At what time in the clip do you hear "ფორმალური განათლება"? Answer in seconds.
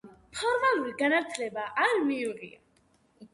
0.37-1.67